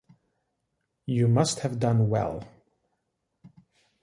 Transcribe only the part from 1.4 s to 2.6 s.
have done well.